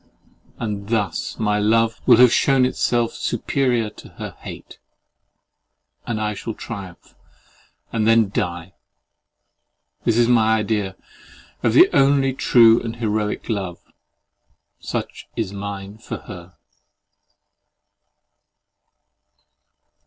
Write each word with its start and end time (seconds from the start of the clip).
And 0.57 0.89
thus 0.89 1.37
my 1.37 1.59
love 1.59 2.01
will 2.07 2.17
have 2.17 2.33
shewn 2.33 2.65
itself 2.65 3.13
superior 3.13 3.91
to 3.91 4.09
her 4.17 4.31
hate; 4.39 4.79
and 6.07 6.19
I 6.19 6.33
shall 6.33 6.55
triumph 6.55 7.13
and 7.93 8.07
then 8.07 8.29
die. 8.31 8.73
This 10.03 10.17
is 10.17 10.27
my 10.27 10.57
idea 10.57 10.95
of 11.61 11.73
the 11.73 11.87
only 11.95 12.33
true 12.33 12.81
and 12.81 12.95
heroic 12.95 13.47
love! 13.47 13.77
Such 14.79 15.27
is 15.35 15.53
mine 15.53 15.99
for 15.99 16.17
her. 16.17 16.55